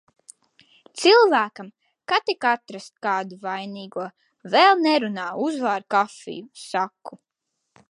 [1.01, 1.67] Cilvēkam,
[2.11, 4.07] ka tik atrast kādu vainīgo.
[4.55, 7.23] "Vēl nerunā, uzvāri kafiju," saku.